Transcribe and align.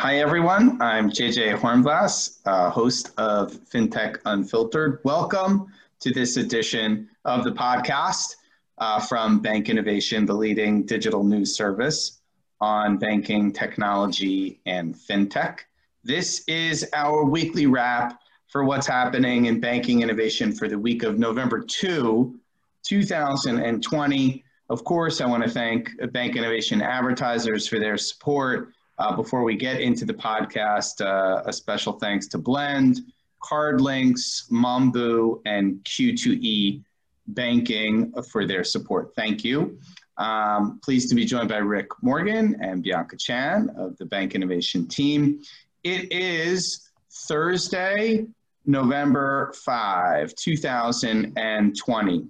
Hi, 0.00 0.20
everyone. 0.20 0.80
I'm 0.80 1.10
JJ 1.10 1.58
Hornblass, 1.58 2.38
uh, 2.46 2.70
host 2.70 3.10
of 3.18 3.50
FinTech 3.50 4.18
Unfiltered. 4.26 5.00
Welcome 5.02 5.72
to 5.98 6.12
this 6.12 6.36
edition 6.36 7.08
of 7.24 7.42
the 7.42 7.50
podcast 7.50 8.36
uh, 8.78 9.00
from 9.00 9.40
Bank 9.40 9.68
Innovation, 9.68 10.24
the 10.24 10.34
leading 10.34 10.86
digital 10.86 11.24
news 11.24 11.56
service 11.56 12.20
on 12.60 12.98
banking, 12.98 13.52
technology, 13.52 14.60
and 14.66 14.94
FinTech. 14.94 15.62
This 16.04 16.44
is 16.46 16.88
our 16.94 17.24
weekly 17.24 17.66
wrap 17.66 18.20
for 18.46 18.62
what's 18.62 18.86
happening 18.86 19.46
in 19.46 19.58
banking 19.58 20.02
innovation 20.02 20.52
for 20.52 20.68
the 20.68 20.78
week 20.78 21.02
of 21.02 21.18
November 21.18 21.60
2, 21.60 22.38
2020. 22.84 24.44
Of 24.70 24.84
course, 24.84 25.20
I 25.20 25.26
want 25.26 25.42
to 25.42 25.50
thank 25.50 25.90
Bank 26.12 26.36
Innovation 26.36 26.82
advertisers 26.82 27.66
for 27.66 27.80
their 27.80 27.98
support 27.98 28.74
uh, 28.98 29.14
before 29.14 29.44
we 29.44 29.56
get 29.56 29.80
into 29.80 30.04
the 30.04 30.14
podcast, 30.14 31.00
uh, 31.00 31.42
a 31.46 31.52
special 31.52 31.94
thanks 31.94 32.26
to 32.28 32.38
Blend, 32.38 33.00
CardLinks, 33.42 34.50
Mambu, 34.50 35.40
and 35.46 35.82
Q2E 35.84 36.82
Banking 37.28 38.12
for 38.30 38.46
their 38.46 38.64
support. 38.64 39.14
Thank 39.14 39.44
you. 39.44 39.78
Um, 40.16 40.80
pleased 40.82 41.10
to 41.10 41.14
be 41.14 41.24
joined 41.24 41.48
by 41.48 41.58
Rick 41.58 41.88
Morgan 42.02 42.56
and 42.60 42.82
Bianca 42.82 43.16
Chan 43.16 43.70
of 43.76 43.96
the 43.98 44.06
Bank 44.06 44.34
Innovation 44.34 44.88
team. 44.88 45.42
It 45.84 46.12
is 46.12 46.90
Thursday, 47.28 48.26
November 48.66 49.52
5, 49.64 50.34
2020. 50.34 52.26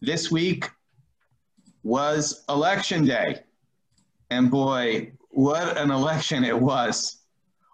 This 0.00 0.30
week 0.30 0.68
was 1.84 2.44
election 2.48 3.04
day. 3.04 3.40
And 4.30 4.50
boy, 4.50 5.12
what 5.34 5.76
an 5.76 5.90
election 5.90 6.44
it 6.44 6.58
was. 6.58 7.16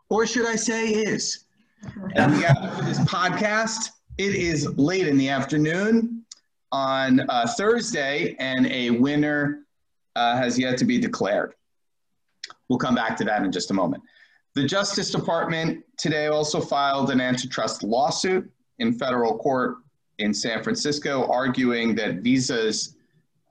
Or 0.09 0.27
should 0.27 0.47
I 0.47 0.57
say 0.57 0.89
is. 0.89 1.45
And 2.15 2.33
we 2.33 2.43
got 2.43 2.75
for 2.75 2.83
this 2.83 2.99
podcast. 3.01 3.91
It 4.19 4.35
is 4.35 4.67
late 4.77 5.07
in 5.07 5.17
the 5.17 5.29
afternoon 5.29 6.25
on 6.73 7.21
uh, 7.29 7.47
Thursday, 7.57 8.37
and 8.39 8.67
a 8.67 8.91
winner 8.91 9.61
uh, 10.17 10.37
has 10.37 10.59
yet 10.59 10.79
to 10.79 10.85
be 10.85 10.99
declared. 10.99 11.55
We'll 12.69 12.79
come 12.79 12.95
back 12.95 13.17
to 13.19 13.25
that 13.25 13.43
in 13.43 13.53
just 13.53 13.71
a 13.71 13.75
moment. 13.75 14.03
The 14.55 14.65
Justice 14.65 15.11
Department 15.11 15.85
today 15.97 16.27
also 16.27 16.61
filed 16.61 17.11
an 17.11 17.21
antitrust 17.21 17.83
lawsuit 17.83 18.51
in 18.79 18.93
federal 18.93 19.39
court 19.39 19.77
in 20.19 20.35
San 20.35 20.63
Francisco, 20.63 21.31
arguing 21.31 21.95
that 21.95 22.17
Visa's 22.17 22.97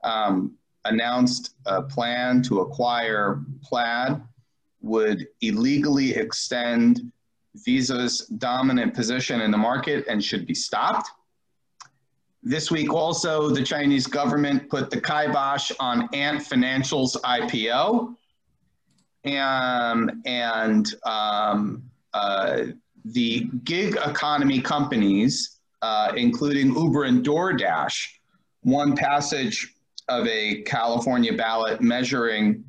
um, 0.04 0.56
announced 0.84 1.54
a 1.66 1.82
plan 1.82 2.42
to 2.42 2.60
acquire 2.60 3.42
Plaid 3.62 4.20
would 4.80 5.28
illegally 5.40 6.14
extend 6.14 7.12
Visa's 7.56 8.20
dominant 8.38 8.94
position 8.94 9.40
in 9.40 9.50
the 9.50 9.58
market 9.58 10.06
and 10.08 10.22
should 10.22 10.46
be 10.46 10.54
stopped. 10.54 11.10
This 12.42 12.70
week 12.70 12.92
also, 12.92 13.50
the 13.50 13.62
Chinese 13.62 14.06
government 14.06 14.70
put 14.70 14.90
the 14.90 15.00
kibosh 15.00 15.70
on 15.78 16.08
Ant 16.14 16.42
Financial's 16.42 17.16
IPO. 17.16 18.14
And, 19.24 20.12
and 20.24 20.94
um, 21.04 21.82
uh, 22.14 22.62
the 23.04 23.50
gig 23.64 23.96
economy 23.96 24.62
companies, 24.62 25.58
uh, 25.82 26.12
including 26.16 26.74
Uber 26.74 27.04
and 27.04 27.24
DoorDash, 27.24 28.06
won 28.64 28.96
passage 28.96 29.74
of 30.10 30.26
a 30.26 30.62
California 30.62 31.32
ballot 31.32 31.80
measuring 31.80 32.64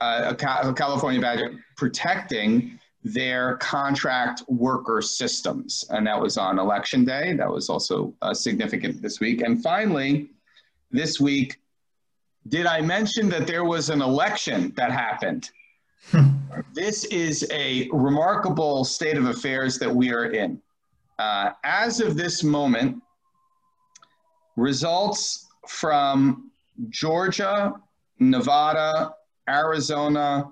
uh, 0.00 0.34
a, 0.40 0.68
a 0.68 0.74
California 0.74 1.20
ballot 1.20 1.52
protecting 1.76 2.78
their 3.04 3.56
contract 3.58 4.42
worker 4.48 5.00
systems. 5.02 5.84
And 5.90 6.06
that 6.06 6.20
was 6.20 6.36
on 6.36 6.58
election 6.58 7.04
day. 7.04 7.34
That 7.34 7.50
was 7.50 7.68
also 7.68 8.14
uh, 8.22 8.34
significant 8.34 9.00
this 9.02 9.20
week. 9.20 9.42
And 9.42 9.62
finally, 9.62 10.30
this 10.90 11.20
week, 11.20 11.58
did 12.48 12.66
I 12.66 12.80
mention 12.80 13.28
that 13.28 13.46
there 13.46 13.64
was 13.64 13.90
an 13.90 14.00
election 14.00 14.72
that 14.76 14.90
happened? 14.90 15.50
this 16.74 17.04
is 17.06 17.46
a 17.52 17.88
remarkable 17.92 18.84
state 18.84 19.16
of 19.16 19.26
affairs 19.26 19.78
that 19.78 19.94
we 19.94 20.12
are 20.12 20.32
in. 20.32 20.60
Uh, 21.18 21.50
as 21.64 22.00
of 22.00 22.16
this 22.16 22.42
moment, 22.42 23.02
results 24.56 25.46
from 25.68 26.47
Georgia, 26.88 27.74
Nevada, 28.18 29.14
Arizona, 29.48 30.50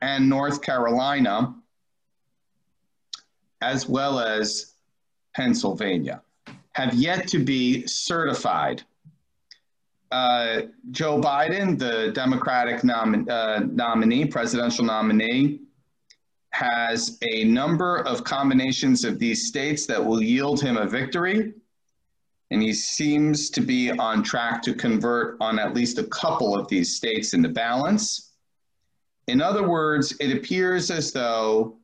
and 0.00 0.28
North 0.28 0.62
Carolina, 0.62 1.54
as 3.60 3.88
well 3.88 4.20
as 4.20 4.74
Pennsylvania, 5.34 6.22
have 6.72 6.94
yet 6.94 7.26
to 7.28 7.38
be 7.38 7.86
certified. 7.86 8.82
Uh, 10.12 10.62
Joe 10.90 11.20
Biden, 11.20 11.78
the 11.78 12.12
Democratic 12.12 12.84
nom 12.84 13.26
uh, 13.28 13.60
nominee, 13.70 14.26
presidential 14.26 14.84
nominee, 14.84 15.60
has 16.50 17.18
a 17.22 17.44
number 17.44 17.98
of 18.06 18.24
combinations 18.24 19.04
of 19.04 19.18
these 19.18 19.46
states 19.46 19.84
that 19.86 20.02
will 20.04 20.22
yield 20.22 20.60
him 20.60 20.76
a 20.76 20.86
victory 20.86 21.52
and 22.50 22.62
he 22.62 22.72
seems 22.72 23.50
to 23.50 23.60
be 23.60 23.90
on 23.90 24.22
track 24.22 24.62
to 24.62 24.74
convert 24.74 25.36
on 25.40 25.58
at 25.58 25.74
least 25.74 25.98
a 25.98 26.04
couple 26.04 26.56
of 26.56 26.68
these 26.68 26.94
states 26.94 27.34
into 27.34 27.48
balance. 27.48 28.32
In 29.26 29.40
other 29.40 29.68
words, 29.68 30.14
it 30.20 30.36
appears 30.36 30.90
as 30.90 31.12
though 31.12 31.76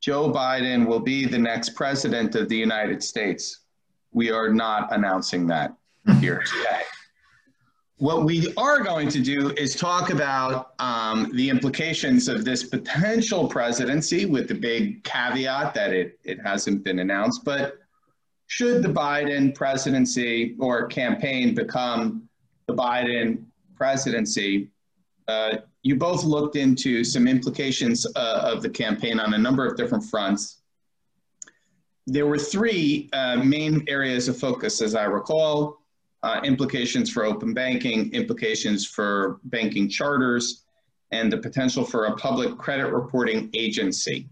Joe 0.00 0.30
Biden 0.30 0.86
will 0.86 1.00
be 1.00 1.26
the 1.26 1.38
next 1.38 1.70
president 1.70 2.34
of 2.34 2.48
the 2.48 2.56
United 2.56 3.02
States. 3.02 3.60
We 4.12 4.30
are 4.30 4.52
not 4.52 4.92
announcing 4.92 5.46
that 5.48 5.74
here 6.20 6.42
today. 6.46 6.82
What 7.98 8.24
we 8.24 8.52
are 8.58 8.82
going 8.82 9.08
to 9.08 9.20
do 9.20 9.54
is 9.56 9.74
talk 9.74 10.10
about 10.10 10.74
um, 10.78 11.30
the 11.34 11.48
implications 11.48 12.28
of 12.28 12.44
this 12.44 12.62
potential 12.62 13.48
presidency 13.48 14.26
with 14.26 14.48
the 14.48 14.54
big 14.54 15.02
caveat 15.02 15.72
that 15.72 15.94
it, 15.94 16.18
it 16.22 16.38
hasn't 16.44 16.84
been 16.84 16.98
announced, 16.98 17.42
but 17.42 17.78
should 18.46 18.82
the 18.82 18.88
Biden 18.88 19.54
presidency 19.54 20.56
or 20.58 20.86
campaign 20.86 21.54
become 21.54 22.28
the 22.66 22.74
Biden 22.74 23.44
presidency, 23.74 24.68
uh, 25.28 25.58
you 25.82 25.96
both 25.96 26.24
looked 26.24 26.56
into 26.56 27.04
some 27.04 27.28
implications 27.28 28.06
uh, 28.16 28.40
of 28.44 28.62
the 28.62 28.70
campaign 28.70 29.20
on 29.20 29.34
a 29.34 29.38
number 29.38 29.66
of 29.66 29.76
different 29.76 30.04
fronts. 30.04 30.62
There 32.06 32.26
were 32.26 32.38
three 32.38 33.08
uh, 33.12 33.36
main 33.36 33.84
areas 33.88 34.28
of 34.28 34.38
focus, 34.38 34.80
as 34.80 34.94
I 34.94 35.04
recall, 35.04 35.78
uh, 36.22 36.40
implications 36.44 37.10
for 37.10 37.24
open 37.24 37.52
banking, 37.52 38.12
implications 38.12 38.86
for 38.86 39.40
banking 39.44 39.88
charters, 39.88 40.64
and 41.12 41.32
the 41.32 41.38
potential 41.38 41.84
for 41.84 42.06
a 42.06 42.16
public 42.16 42.58
credit 42.58 42.92
reporting 42.92 43.50
agency. 43.54 44.28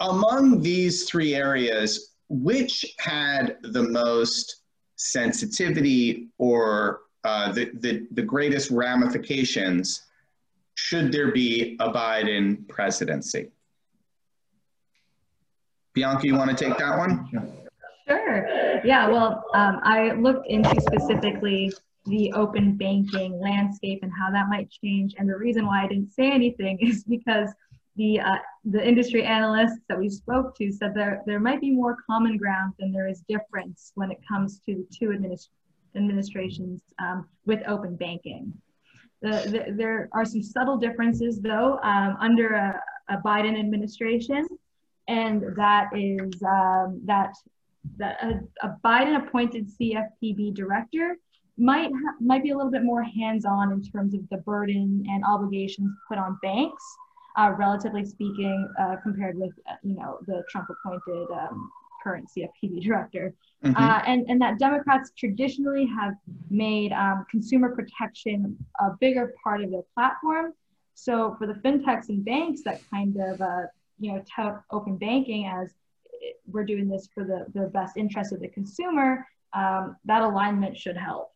Among 0.00 0.60
these 0.60 1.04
three 1.08 1.34
areas, 1.34 2.15
which 2.28 2.94
had 2.98 3.58
the 3.62 3.82
most 3.82 4.62
sensitivity 4.96 6.28
or 6.38 7.00
uh, 7.24 7.52
the, 7.52 7.70
the, 7.80 8.06
the 8.12 8.22
greatest 8.22 8.70
ramifications 8.70 10.02
should 10.74 11.10
there 11.10 11.32
be 11.32 11.76
a 11.80 11.90
Biden 11.90 12.68
presidency? 12.68 13.50
Bianca, 15.94 16.26
you 16.26 16.36
want 16.36 16.56
to 16.56 16.64
take 16.64 16.76
that 16.78 16.98
one? 16.98 17.28
Sure. 18.06 18.80
Yeah, 18.84 19.08
well, 19.08 19.44
um, 19.54 19.80
I 19.82 20.12
looked 20.12 20.46
into 20.48 20.78
specifically 20.80 21.72
the 22.04 22.32
open 22.34 22.76
banking 22.76 23.40
landscape 23.40 24.00
and 24.02 24.12
how 24.16 24.30
that 24.30 24.48
might 24.48 24.70
change. 24.70 25.14
And 25.18 25.28
the 25.28 25.36
reason 25.36 25.66
why 25.66 25.84
I 25.84 25.88
didn't 25.88 26.12
say 26.12 26.30
anything 26.30 26.78
is 26.80 27.04
because 27.04 27.50
the 27.96 28.20
uh, 28.20 28.36
the 28.64 28.86
industry 28.86 29.24
analysts 29.24 29.80
that 29.88 29.98
we 29.98 30.08
spoke 30.08 30.56
to 30.56 30.70
said 30.70 30.94
there 30.94 31.22
there 31.26 31.40
might 31.40 31.60
be 31.60 31.70
more 31.70 31.96
common 32.08 32.36
ground 32.36 32.74
than 32.78 32.92
there 32.92 33.08
is 33.08 33.22
difference 33.28 33.92
when 33.94 34.10
it 34.10 34.18
comes 34.28 34.60
to 34.66 34.74
the 34.74 34.86
two 34.94 35.08
administ- 35.08 35.48
administrations 35.96 36.82
um, 36.98 37.26
with 37.46 37.60
open 37.66 37.96
banking. 37.96 38.52
The, 39.22 39.64
the, 39.66 39.72
there 39.72 40.10
are 40.12 40.24
some 40.24 40.42
subtle 40.42 40.76
differences 40.76 41.40
though 41.40 41.78
um, 41.82 42.16
under 42.20 42.54
a, 42.54 42.80
a, 43.08 43.16
Biden 43.18 43.58
administration, 43.58 44.46
and 45.08 45.42
that 45.56 45.88
is 45.94 46.42
um, 46.42 47.00
that 47.04 47.34
that 47.96 48.22
a, 48.22 48.66
a 48.66 48.76
Biden 48.84 49.26
appointed 49.26 49.70
CFPB 49.80 50.54
director 50.54 51.16
might 51.56 51.90
might 52.20 52.42
be 52.42 52.50
a 52.50 52.56
little 52.56 52.70
bit 52.70 52.84
more 52.84 53.02
hands 53.02 53.46
on 53.46 53.72
in 53.72 53.82
terms 53.82 54.12
of 54.12 54.20
the 54.28 54.36
burden 54.38 55.02
and 55.08 55.24
obligations 55.24 55.90
put 56.08 56.18
on 56.18 56.38
banks 56.42 56.84
uh, 57.36 57.52
relatively 57.56 58.04
speaking, 58.04 58.68
uh, 58.80 58.96
compared 59.02 59.38
with 59.38 59.52
uh, 59.68 59.74
you 59.82 59.94
know 59.94 60.18
the 60.26 60.42
Trump-appointed 60.50 61.28
um, 61.30 61.70
current 62.02 62.28
CFPB 62.36 62.82
director, 62.84 63.34
mm-hmm. 63.64 63.76
Uh, 63.76 64.02
and 64.06 64.26
and 64.28 64.40
that 64.40 64.58
Democrats 64.58 65.12
traditionally 65.16 65.86
have 65.86 66.14
made 66.50 66.92
um, 66.92 67.26
consumer 67.30 67.74
protection 67.74 68.56
a 68.80 68.90
bigger 69.00 69.34
part 69.42 69.62
of 69.62 69.70
their 69.70 69.84
platform. 69.94 70.52
So 70.94 71.36
for 71.38 71.46
the 71.46 71.54
fintechs 71.54 72.08
and 72.08 72.24
banks 72.24 72.62
that 72.64 72.80
kind 72.90 73.16
of 73.20 73.40
uh, 73.40 73.62
you 73.98 74.12
know 74.12 74.24
tout 74.34 74.62
open 74.70 74.96
banking 74.96 75.46
as 75.46 75.74
we're 76.46 76.64
doing 76.64 76.88
this 76.88 77.08
for 77.14 77.24
the, 77.24 77.46
the 77.58 77.68
best 77.68 77.96
interest 77.96 78.32
of 78.32 78.40
the 78.40 78.48
consumer, 78.48 79.26
um, 79.52 79.96
that 80.04 80.22
alignment 80.22 80.76
should 80.76 80.96
help. 80.96 81.32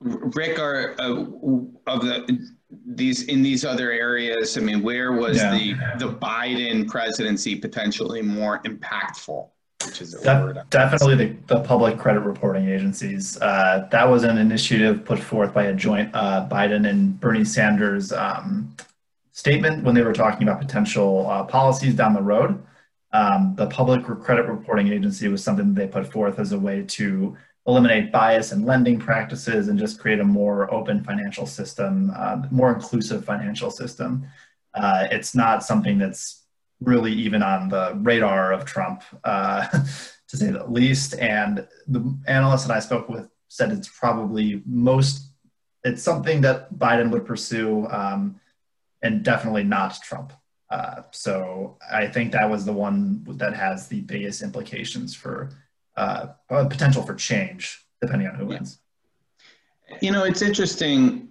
Rick, 0.00 0.58
are 0.58 0.94
uh, 1.00 1.24
of 1.86 2.00
the 2.00 2.48
these 2.70 3.24
in 3.24 3.42
these 3.42 3.64
other 3.64 3.90
areas? 3.90 4.56
I 4.56 4.60
mean, 4.60 4.82
where 4.82 5.12
was 5.12 5.38
yeah. 5.38 5.50
the 5.52 5.74
the 5.98 6.12
Biden 6.12 6.88
presidency 6.88 7.56
potentially 7.56 8.22
more 8.22 8.60
impactful? 8.62 9.48
Which 9.84 10.00
is 10.00 10.12
that, 10.22 10.70
definitely 10.70 11.14
the, 11.16 11.54
the 11.54 11.60
public 11.60 11.98
credit 11.98 12.20
reporting 12.20 12.68
agencies. 12.68 13.40
Uh, 13.40 13.86
that 13.92 14.08
was 14.08 14.24
an 14.24 14.38
initiative 14.38 15.04
put 15.04 15.18
forth 15.18 15.52
by 15.52 15.64
a 15.64 15.74
joint 15.74 16.10
uh, 16.14 16.48
Biden 16.50 16.88
and 16.88 17.20
Bernie 17.20 17.44
Sanders 17.44 18.12
um, 18.12 18.74
statement 19.32 19.84
when 19.84 19.94
they 19.94 20.02
were 20.02 20.14
talking 20.14 20.48
about 20.48 20.60
potential 20.60 21.28
uh, 21.30 21.44
policies 21.44 21.94
down 21.94 22.14
the 22.14 22.22
road. 22.22 22.60
Um, 23.12 23.54
the 23.56 23.66
public 23.66 24.04
credit 24.04 24.46
reporting 24.46 24.88
agency 24.88 25.28
was 25.28 25.44
something 25.44 25.74
that 25.74 25.80
they 25.80 25.86
put 25.86 26.10
forth 26.10 26.38
as 26.38 26.52
a 26.52 26.58
way 26.58 26.82
to 26.82 27.36
eliminate 27.66 28.12
bias 28.12 28.52
in 28.52 28.64
lending 28.64 28.98
practices 28.98 29.68
and 29.68 29.78
just 29.78 29.98
create 29.98 30.20
a 30.20 30.24
more 30.24 30.72
open 30.72 31.02
financial 31.02 31.46
system, 31.46 32.12
uh, 32.16 32.42
more 32.50 32.72
inclusive 32.72 33.24
financial 33.24 33.70
system. 33.70 34.26
Uh, 34.74 35.08
it's 35.10 35.34
not 35.34 35.64
something 35.64 35.98
that's 35.98 36.44
really 36.80 37.12
even 37.12 37.42
on 37.42 37.68
the 37.68 37.98
radar 38.02 38.52
of 38.52 38.64
Trump, 38.64 39.02
uh, 39.24 39.66
to 40.28 40.36
say 40.36 40.50
the 40.50 40.64
least. 40.66 41.14
And 41.18 41.66
the 41.88 42.16
analyst 42.26 42.68
that 42.68 42.76
I 42.76 42.80
spoke 42.80 43.08
with 43.08 43.28
said 43.48 43.72
it's 43.72 43.88
probably 43.88 44.62
most, 44.66 45.30
it's 45.82 46.02
something 46.02 46.40
that 46.42 46.72
Biden 46.74 47.10
would 47.10 47.26
pursue 47.26 47.86
um, 47.88 48.40
and 49.02 49.24
definitely 49.24 49.64
not 49.64 50.00
Trump. 50.02 50.32
Uh, 50.70 51.02
so 51.12 51.78
I 51.92 52.08
think 52.08 52.32
that 52.32 52.50
was 52.50 52.64
the 52.64 52.72
one 52.72 53.24
that 53.38 53.54
has 53.54 53.88
the 53.88 54.00
biggest 54.00 54.42
implications 54.42 55.14
for 55.14 55.50
uh, 55.96 56.26
potential 56.48 57.02
for 57.02 57.14
change, 57.14 57.84
depending 58.00 58.28
on 58.28 58.34
who 58.34 58.46
wins. 58.46 58.78
You 60.00 60.10
know, 60.10 60.24
it's 60.24 60.42
interesting. 60.42 61.28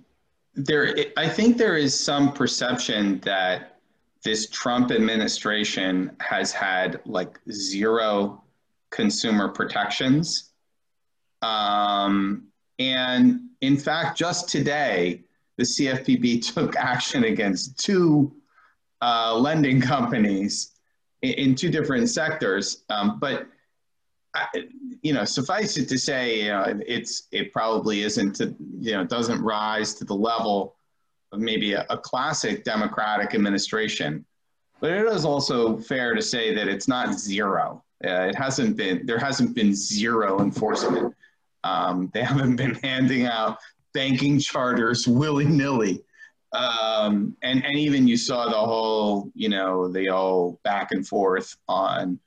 There, 0.56 0.96
I 1.18 1.28
think 1.28 1.58
there 1.58 1.78
is 1.78 1.98
some 1.98 2.32
perception 2.34 3.20
that 3.22 3.80
this 4.24 4.50
Trump 4.50 4.92
administration 4.92 6.16
has 6.20 6.52
had 6.52 7.00
like 7.06 7.40
zero 7.52 8.44
consumer 8.90 9.50
protections. 9.50 10.52
Um, 11.42 12.48
and 12.80 13.42
in 13.62 13.78
fact, 13.78 14.18
just 14.18 14.50
today, 14.50 15.22
the 15.58 15.64
CFPB 15.64 16.54
took 16.54 16.76
action 16.76 17.26
against 17.26 17.78
two 17.78 18.36
uh, 19.02 19.36
lending 19.38 19.80
companies 19.82 20.72
in, 21.22 21.34
in, 21.34 21.56
two 21.56 21.70
different 21.70 22.10
sectors. 22.10 22.84
Um, 22.90 23.20
but 23.20 23.48
you 25.02 25.14
know, 25.14 25.26
suffice 25.26 25.78
it 25.78 25.88
to 25.90 25.98
say, 25.98 26.44
you 26.44 26.50
know, 26.50 26.80
it's 26.86 27.28
it 27.32 27.52
probably 27.52 28.02
isn't 28.02 28.36
to 28.38 28.56
you 28.80 28.94
know 28.94 29.04
doesn't 29.04 29.42
rise 29.42 29.94
to 29.96 30.06
the 30.06 30.14
level 30.14 30.76
of 31.32 31.40
maybe 31.40 31.74
a, 31.74 31.86
a 31.90 31.98
classic 31.98 32.64
Democratic 32.64 33.36
administration. 33.36 34.26
But 34.82 34.92
it 34.92 35.08
is 35.08 35.26
also 35.26 35.78
fair 35.78 36.14
to 36.16 36.22
say 36.22 36.54
that 36.54 36.68
it's 36.68 36.88
not 36.88 37.18
zero. 37.18 37.84
Uh, 38.04 38.28
it 38.30 38.36
hasn't 38.36 38.78
been 38.78 39.06
there 39.06 39.20
hasn't 39.20 39.56
been 39.56 39.74
zero 39.74 40.40
enforcement. 40.42 41.14
Um, 41.64 42.12
they 42.14 42.24
haven't 42.24 42.56
been 42.56 42.76
handing 42.84 43.26
out 43.26 43.58
banking 43.94 44.40
charters 44.40 45.08
willy 45.08 45.46
nilly. 45.46 46.04
Um, 46.52 47.36
and, 47.42 47.66
and 47.66 47.76
even 47.76 48.08
you 48.08 48.16
saw 48.16 48.46
the 48.46 48.56
whole, 48.56 49.32
you 49.34 49.50
know, 49.50 49.92
the 49.92 50.08
whole 50.08 50.60
back 50.64 50.92
and 50.92 51.06
forth 51.06 51.58
on 51.68 52.20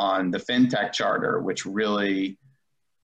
on 0.00 0.30
the 0.30 0.38
fintech 0.38 0.92
charter, 0.92 1.40
which 1.40 1.66
really, 1.66 2.38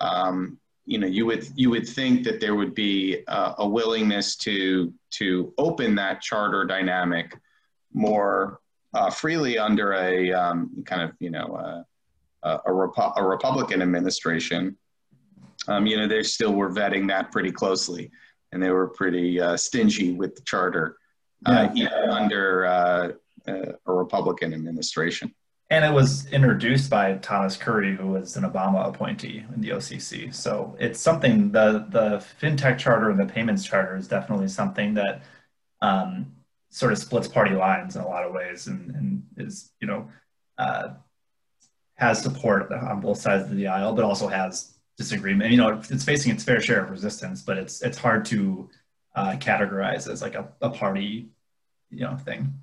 um, 0.01 0.59
you 0.87 0.99
know, 0.99 1.07
you 1.07 1.27
would 1.27 1.47
you 1.55 1.69
would 1.71 1.87
think 1.87 2.25
that 2.25 2.41
there 2.41 2.55
would 2.55 2.75
be 2.75 3.23
a, 3.29 3.55
a 3.59 3.69
willingness 3.69 4.37
to 4.37 4.93
to 5.19 5.53
open 5.59 5.95
that 5.97 6.23
charter 6.23 6.65
dynamic 6.65 7.37
more 7.93 8.61
uh, 8.95 9.11
freely 9.11 9.59
under 9.59 9.93
a 9.93 10.33
um, 10.33 10.83
kind 10.87 11.03
of 11.03 11.11
you 11.19 11.31
know 11.31 11.49
uh, 11.65 11.83
a, 12.49 12.71
a, 12.71 12.73
Repu- 12.73 13.13
a 13.17 13.23
Republican 13.23 13.83
administration. 13.83 14.77
Um, 15.69 15.87
you 15.87 15.97
know, 15.97 16.07
they 16.07 16.23
still 16.23 16.55
were 16.55 16.71
vetting 16.71 17.09
that 17.09 17.31
pretty 17.31 17.53
closely, 17.53 18.11
and 18.53 18.63
they 18.63 18.71
were 18.71 18.89
pretty 18.89 19.41
uh, 19.41 19.57
stingy 19.57 20.13
with 20.13 20.35
the 20.37 20.43
charter, 20.43 20.97
uh, 21.45 21.69
yeah. 21.75 21.89
even 21.89 22.11
under 22.11 22.67
uh, 22.67 23.09
uh, 23.49 23.73
a 23.87 23.93
Republican 23.93 24.55
administration. 24.55 25.35
And 25.69 25.85
it 25.85 25.93
was 25.93 26.27
introduced 26.31 26.91
by 26.91 27.15
Thomas 27.15 27.57
Curry, 27.57 27.97
who 27.97 28.09
was 28.09 28.37
an 28.37 28.45
Obama 28.45 28.89
appointee 28.89 29.45
in 29.53 29.61
the 29.61 29.71
OCC. 29.71 30.33
So 30.33 30.77
it's 30.79 31.01
something 31.01 31.51
the 31.51 31.87
the 31.91 32.25
fintech 32.41 32.79
charter 32.79 33.11
and 33.11 33.19
the 33.19 33.27
payments 33.27 33.65
charter 33.65 33.97
is 33.97 34.07
definitely 34.07 34.47
something 34.49 34.95
that 34.95 35.23
um, 35.83 36.33
sort 36.71 36.93
of 36.93 36.99
splits 36.99 37.27
party 37.27 37.55
lines 37.55 37.97
in 37.97 38.03
a 38.03 38.07
lot 38.07 38.25
of 38.25 38.33
ways, 38.33 38.69
and, 38.69 38.95
and 38.95 39.23
is 39.37 39.73
you 39.81 39.89
know 39.89 40.09
uh, 40.59 40.91
has 41.97 42.23
support 42.23 42.71
on 42.71 43.01
both 43.01 43.19
sides 43.19 43.51
of 43.51 43.57
the 43.57 43.67
aisle, 43.67 43.93
but 43.93 44.05
also 44.05 44.29
has 44.29 44.75
disagreement. 44.97 45.51
You 45.51 45.57
know, 45.57 45.83
it's 45.91 46.05
facing 46.05 46.33
its 46.33 46.45
fair 46.45 46.61
share 46.61 46.85
of 46.85 46.91
resistance, 46.91 47.43
but 47.43 47.59
it's 47.59 47.83
it's 47.83 47.99
hard 47.99 48.25
to 48.27 48.71
uh, 49.17 49.33
categorize 49.39 50.09
as 50.11 50.23
like 50.23 50.35
a, 50.35 50.49
a 50.61 50.71
party, 50.71 51.31
you 51.91 52.01
know, 52.01 52.17
thing. 52.17 52.55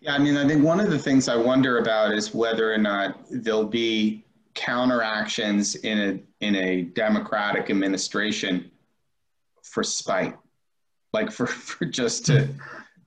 Yeah, 0.00 0.14
I 0.14 0.18
mean, 0.18 0.36
I 0.38 0.48
think 0.48 0.64
one 0.64 0.80
of 0.80 0.90
the 0.90 0.98
things 0.98 1.28
I 1.28 1.36
wonder 1.36 1.78
about 1.78 2.12
is 2.12 2.34
whether 2.34 2.72
or 2.72 2.78
not 2.78 3.20
there'll 3.30 3.64
be 3.64 4.24
counteractions 4.54 5.76
in 5.76 5.98
a 5.98 6.44
in 6.44 6.56
a 6.56 6.82
democratic 6.82 7.68
administration 7.70 8.70
for 9.62 9.82
spite, 9.82 10.36
like 11.12 11.30
for, 11.30 11.46
for 11.46 11.84
just 11.84 12.24
to 12.26 12.48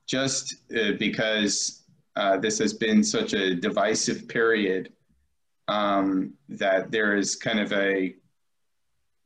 just 0.06 0.54
uh, 0.76 0.92
because 0.98 1.82
uh, 2.14 2.36
this 2.36 2.58
has 2.60 2.72
been 2.72 3.02
such 3.02 3.32
a 3.32 3.56
divisive 3.56 4.28
period 4.28 4.92
um, 5.66 6.32
that 6.48 6.92
there 6.92 7.16
is 7.16 7.34
kind 7.34 7.58
of 7.58 7.72
a 7.72 8.14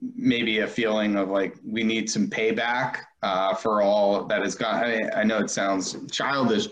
maybe 0.00 0.60
a 0.60 0.66
feeling 0.66 1.16
of 1.16 1.28
like 1.28 1.56
we 1.66 1.82
need 1.82 2.08
some 2.08 2.28
payback 2.28 3.00
uh, 3.22 3.54
for 3.54 3.82
all 3.82 4.24
that 4.24 4.42
has 4.42 4.54
gone. 4.54 4.76
I, 4.76 5.10
I 5.10 5.24
know 5.24 5.38
it 5.38 5.50
sounds 5.50 5.96
childish, 6.10 6.68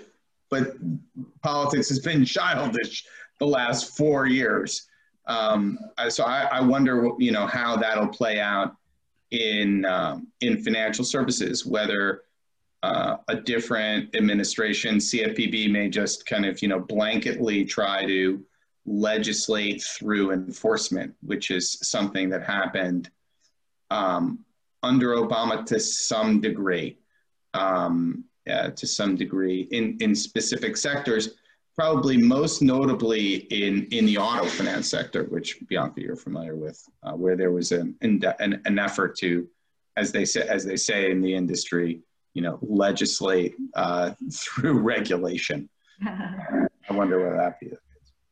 but 0.50 0.74
politics 1.42 1.88
has 1.88 1.98
been 1.98 2.24
childish 2.36 3.04
the 3.38 3.46
last 3.46 3.96
four 3.96 4.26
years. 4.26 4.86
Um, 5.26 5.78
so 6.08 6.24
I, 6.24 6.42
I, 6.44 6.60
wonder, 6.60 7.10
you 7.18 7.32
know, 7.32 7.46
how 7.46 7.76
that'll 7.76 8.06
play 8.06 8.38
out 8.38 8.76
in 9.32 9.84
um, 9.84 10.28
in 10.40 10.62
financial 10.62 11.04
services. 11.04 11.66
Whether 11.66 12.22
uh, 12.82 13.16
a 13.26 13.34
different 13.34 14.14
administration, 14.14 14.98
CFPB, 14.98 15.70
may 15.70 15.88
just 15.88 16.26
kind 16.26 16.46
of, 16.46 16.62
you 16.62 16.68
know, 16.68 16.80
blanketly 16.80 17.68
try 17.68 18.06
to 18.06 18.44
legislate 18.84 19.82
through 19.82 20.30
enforcement, 20.30 21.12
which 21.22 21.50
is 21.50 21.78
something 21.82 22.28
that 22.30 22.44
happened 22.44 23.10
um, 23.90 24.44
under 24.82 25.16
Obama 25.16 25.66
to 25.66 25.80
some 25.80 26.40
degree. 26.40 26.98
Um, 27.54 28.24
uh, 28.50 28.70
to 28.70 28.86
some 28.86 29.16
degree 29.16 29.68
in, 29.70 29.96
in 30.00 30.14
specific 30.14 30.76
sectors, 30.76 31.36
probably 31.76 32.16
most 32.16 32.62
notably 32.62 33.34
in, 33.50 33.86
in 33.90 34.06
the 34.06 34.16
auto 34.16 34.46
finance 34.46 34.88
sector, 34.88 35.24
which 35.24 35.58
Bianca 35.68 36.00
you're 36.00 36.16
familiar 36.16 36.56
with, 36.56 36.82
uh, 37.02 37.12
where 37.12 37.36
there 37.36 37.52
was 37.52 37.72
an, 37.72 37.94
an, 38.00 38.22
an 38.64 38.78
effort 38.78 39.16
to, 39.18 39.46
as 39.96 40.10
they 40.10 40.24
say, 40.24 40.42
as 40.42 40.64
they 40.64 40.76
say 40.76 41.10
in 41.10 41.20
the 41.20 41.34
industry, 41.34 42.00
you 42.34 42.42
know, 42.42 42.58
legislate 42.62 43.54
uh, 43.74 44.12
through 44.32 44.80
regulation. 44.80 45.68
I 46.06 46.92
wonder 46.92 47.18
where 47.18 47.36
that 47.36 47.60
be. 47.60 47.72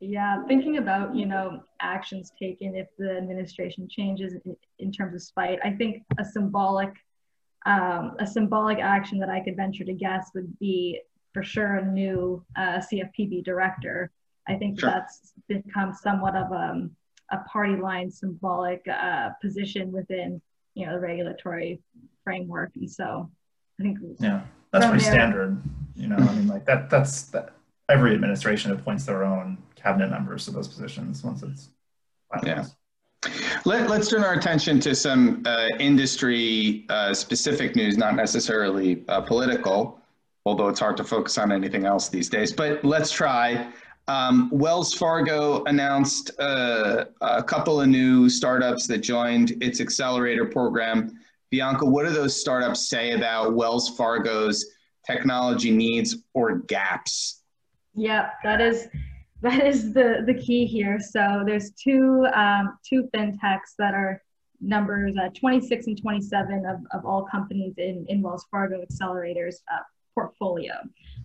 Yeah, 0.01 0.45
thinking 0.47 0.77
about 0.77 1.17
you 1.17 1.25
know 1.25 1.63
actions 1.81 2.31
taken 2.39 2.77
if 2.77 2.89
the 2.99 3.17
administration 3.17 3.89
changes 3.89 4.35
in, 4.45 4.57
in 4.79 4.93
terms 4.93 5.15
of 5.15 5.23
spite, 5.23 5.59
I 5.65 5.71
think 5.71 6.03
a 6.19 6.25
symbolic 6.25 6.93
um, 7.67 8.17
a 8.19 8.27
symbolic 8.27 8.79
action 8.79 9.19
that 9.19 9.31
I 9.31 9.41
could 9.41 9.57
venture 9.57 9.85
to 9.85 9.93
guess 9.93 10.31
would 10.35 10.59
be 10.59 11.01
for 11.33 11.43
sure 11.43 11.77
a 11.77 11.85
new 11.85 12.45
uh, 12.57 12.81
CFPB 12.93 13.45
director. 13.45 14.11
I 14.49 14.55
think 14.55 14.79
sure. 14.79 14.91
that's 14.91 15.33
become 15.49 15.95
somewhat 15.95 16.37
of 16.37 16.53
a, 16.53 16.55
um, 16.55 16.91
a 17.33 17.39
party 17.51 17.77
line 17.77 18.11
symbolic 18.11 18.87
uh, 18.89 19.31
position 19.41 19.91
within 19.91 20.41
you 20.75 20.87
know 20.87 20.93
the 20.93 21.01
regulatory 21.01 21.81
framework, 22.23 22.73
and 22.77 22.91
so 22.91 23.31
I 23.81 23.83
think 23.83 23.99
yeah, 24.19 24.43
that's 24.71 24.87
pretty 24.87 25.05
there, 25.05 25.13
standard. 25.13 25.63
You 25.95 26.09
know, 26.09 26.17
I 26.17 26.35
mean, 26.35 26.49
like 26.49 26.67
that. 26.67 26.91
That's 26.91 27.23
that. 27.31 27.55
Every 27.89 28.15
administration 28.15 28.73
appoints 28.73 29.05
their 29.05 29.25
own 29.25 29.59
cabinet 29.77 30.09
members 30.11 30.47
to 30.47 30.51
those 30.51 30.69
positions 30.69 31.23
once 31.23 31.43
it's 31.43 31.69
finalized. 32.33 32.47
Yeah. 32.47 32.65
Let, 33.67 33.91
us 33.91 34.11
turn 34.11 34.23
our 34.23 34.35
attention 34.35 34.79
to 34.81 34.95
some 34.95 35.43
uh, 35.47 35.69
industry 35.79 36.85
uh, 36.91 37.15
specific 37.15 37.75
news, 37.75 37.97
not 37.97 38.15
necessarily 38.15 39.03
uh, 39.09 39.23
political, 39.23 40.03
although 40.45 40.69
it's 40.69 40.81
hard 40.81 40.99
to 40.99 41.05
focus 41.05 41.39
on 41.39 41.51
anything 41.51 41.87
else 41.87 42.11
these 42.11 42.29
days. 42.29 42.53
But 42.53 42.85
let's 42.85 43.11
try. 43.11 43.73
Um, 44.07 44.51
Wells 44.53 44.93
Fargo 44.93 45.65
announced 45.65 46.31
uh, 46.39 47.07
a 47.23 47.43
couple 47.43 47.81
of 47.81 47.89
new 47.89 48.29
startups 48.29 48.87
that 48.89 48.99
joined 48.99 49.53
its 49.63 49.81
accelerator 49.81 50.45
program. 50.45 51.19
Bianca, 51.51 51.87
what 51.87 52.05
do 52.05 52.13
those 52.13 52.39
startups 52.39 52.87
say 52.87 53.13
about 53.13 53.55
Wells 53.55 53.97
Fargo's 53.97 54.67
technology 55.07 55.71
needs 55.71 56.17
or 56.35 56.59
gaps? 56.59 57.41
Yeah, 57.95 58.29
that 58.43 58.61
is 58.61 58.89
that 59.45 59.67
is 59.67 59.93
the 59.93 60.25
the 60.27 60.35
key 60.35 60.67
here. 60.67 60.99
So 60.99 61.43
there's 61.47 61.71
two 61.73 62.27
um, 62.35 62.79
two 62.89 63.09
fintechs 63.15 63.77
that 63.79 63.95
are 63.95 64.23
numbers 64.61 65.15
uh, 65.23 65.29
26 65.39 65.87
and 65.89 66.01
27 66.01 66.65
of, 66.65 66.79
of 66.93 67.05
all 67.05 67.25
companies 67.25 67.75
in, 67.77 68.07
in 68.09 68.23
Wells 68.23 68.47
Fargo 68.51 68.83
accelerators 68.83 69.57
uh, 69.71 69.81
portfolio. 70.15 70.73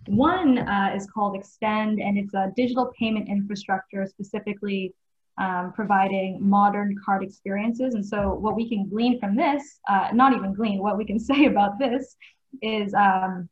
One 0.06 0.58
uh, 0.58 0.92
is 0.94 1.06
called 1.06 1.36
Extend, 1.36 2.00
and 2.00 2.18
it's 2.18 2.34
a 2.34 2.52
digital 2.56 2.92
payment 2.98 3.28
infrastructure 3.28 4.06
specifically 4.06 4.94
um, 5.38 5.72
providing 5.72 6.38
modern 6.40 6.96
card 7.02 7.22
experiences. 7.22 7.94
And 7.94 8.04
so, 8.04 8.34
what 8.34 8.56
we 8.56 8.68
can 8.68 8.88
glean 8.88 9.18
from 9.18 9.36
this, 9.36 9.80
uh, 9.88 10.08
not 10.12 10.34
even 10.34 10.52
glean, 10.52 10.80
what 10.80 10.98
we 10.98 11.04
can 11.04 11.18
say 11.30 11.46
about 11.46 11.78
this 11.78 12.16
is 12.60 12.92
um, 12.92 13.48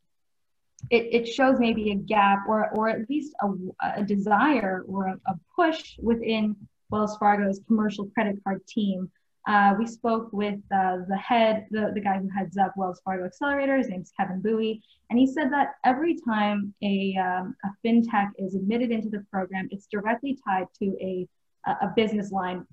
it, 0.90 1.08
it 1.12 1.28
shows 1.28 1.58
maybe 1.58 1.90
a 1.90 1.94
gap 1.94 2.40
or, 2.48 2.70
or 2.70 2.88
at 2.88 3.08
least 3.08 3.34
a, 3.42 4.00
a 4.00 4.02
desire 4.02 4.84
or 4.86 5.08
a, 5.08 5.20
a 5.26 5.34
push 5.54 5.96
within 6.00 6.56
Wells 6.90 7.16
Fargo's 7.18 7.60
commercial 7.66 8.06
credit 8.06 8.36
card 8.44 8.66
team. 8.66 9.10
Uh, 9.46 9.74
we 9.78 9.86
spoke 9.86 10.28
with 10.32 10.58
uh, 10.74 10.98
the 11.08 11.16
head, 11.16 11.66
the, 11.70 11.90
the 11.94 12.00
guy 12.00 12.18
who 12.18 12.28
heads 12.28 12.58
up 12.58 12.72
Wells 12.76 13.00
Fargo 13.04 13.24
Accelerator. 13.24 13.76
His 13.76 13.88
name's 13.88 14.12
Kevin 14.18 14.40
Bowie. 14.40 14.82
And 15.10 15.18
he 15.18 15.26
said 15.26 15.50
that 15.52 15.74
every 15.84 16.18
time 16.26 16.74
a, 16.82 17.16
um, 17.16 17.56
a 17.64 17.68
fintech 17.86 18.30
is 18.36 18.54
admitted 18.54 18.90
into 18.90 19.08
the 19.08 19.24
program, 19.30 19.68
it's 19.70 19.86
directly 19.86 20.38
tied 20.46 20.66
to 20.80 20.96
a, 21.00 21.26
a 21.66 21.92
business 21.96 22.30
line, 22.30 22.66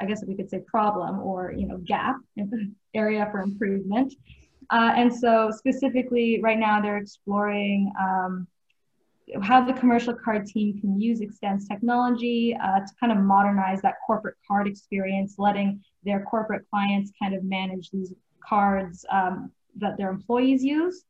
I 0.00 0.06
guess 0.06 0.24
we 0.26 0.34
could 0.34 0.48
say 0.48 0.60
problem 0.60 1.20
or 1.20 1.52
you 1.56 1.66
know 1.66 1.78
gap, 1.78 2.16
area 2.94 3.28
for 3.30 3.40
improvement. 3.40 4.14
Uh, 4.70 4.92
and 4.96 5.14
so 5.14 5.50
specifically 5.50 6.40
right 6.42 6.58
now 6.58 6.80
they're 6.80 6.98
exploring 6.98 7.90
um, 8.00 8.46
how 9.42 9.64
the 9.64 9.72
commercial 9.72 10.14
card 10.14 10.46
team 10.46 10.78
can 10.80 11.00
use 11.00 11.20
Extend's 11.20 11.66
technology 11.68 12.56
uh, 12.62 12.80
to 12.80 12.92
kind 13.00 13.12
of 13.12 13.18
modernize 13.18 13.80
that 13.82 13.94
corporate 14.06 14.36
card 14.46 14.66
experience, 14.66 15.34
letting 15.38 15.82
their 16.04 16.24
corporate 16.24 16.64
clients 16.70 17.12
kind 17.20 17.34
of 17.34 17.44
manage 17.44 17.90
these 17.90 18.12
cards 18.46 19.04
um, 19.10 19.50
that 19.76 19.96
their 19.96 20.10
employees 20.10 20.64
use. 20.64 21.04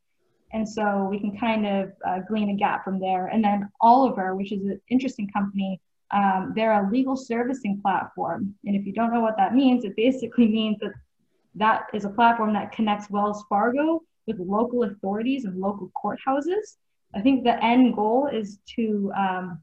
And 0.52 0.68
so 0.68 1.06
we 1.10 1.20
can 1.20 1.36
kind 1.36 1.66
of 1.66 1.92
uh, 2.06 2.20
glean 2.26 2.50
a 2.50 2.54
gap 2.54 2.84
from 2.84 2.98
there. 2.98 3.26
And 3.26 3.44
then 3.44 3.68
Oliver, 3.80 4.34
which 4.34 4.50
is 4.50 4.62
an 4.64 4.80
interesting 4.88 5.28
company, 5.28 5.80
um, 6.10 6.52
they're 6.56 6.72
a 6.72 6.90
legal 6.90 7.16
servicing 7.16 7.80
platform. 7.82 8.54
And 8.64 8.74
if 8.74 8.86
you 8.86 8.92
don't 8.92 9.12
know 9.12 9.20
what 9.20 9.36
that 9.36 9.54
means, 9.54 9.84
it 9.84 9.94
basically 9.94 10.48
means 10.48 10.78
that 10.80 10.92
that 11.54 11.86
is 11.92 12.04
a 12.04 12.10
platform 12.10 12.52
that 12.54 12.72
connects 12.72 13.10
Wells 13.10 13.44
Fargo 13.48 14.02
with 14.26 14.38
local 14.38 14.84
authorities 14.84 15.44
and 15.44 15.58
local 15.58 15.90
courthouses. 16.02 16.76
I 17.14 17.20
think 17.20 17.44
the 17.44 17.62
end 17.64 17.96
goal 17.96 18.28
is 18.30 18.58
to 18.76 19.12
um, 19.16 19.60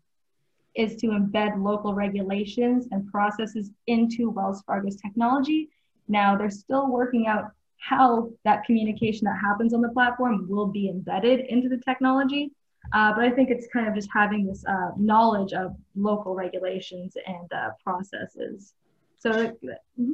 is 0.76 0.98
to 0.98 1.08
embed 1.08 1.64
local 1.64 1.94
regulations 1.94 2.88
and 2.92 3.10
processes 3.10 3.72
into 3.88 4.30
Wells 4.30 4.62
Fargo's 4.68 4.98
technology. 4.98 5.70
Now 6.08 6.36
they're 6.36 6.50
still 6.50 6.92
working 6.92 7.28
out 7.28 7.52
how 7.78 8.32
that 8.44 8.66
communication 8.66 9.26
that 9.26 9.40
happens 9.40 9.74
on 9.74 9.82
the 9.82 9.90
platform 9.90 10.48
will 10.50 10.68
be 10.68 10.90
embedded 10.90 11.42
into 11.48 11.70
the 11.70 11.78
technology. 11.78 12.52
Uh, 12.94 13.14
but 13.14 13.24
I 13.24 13.32
think 13.32 13.50
it's 13.50 13.68
kind 13.72 13.88
of 13.88 13.96
just 13.96 14.10
having 14.14 14.46
this 14.46 14.64
uh, 14.68 14.92
knowledge 14.98 15.54
of 15.54 15.76
local 15.96 16.36
regulations 16.36 17.16
and 17.26 17.52
uh, 17.52 17.70
processes. 17.84 18.74
So, 19.18 19.32
mm-hmm. 19.32 20.14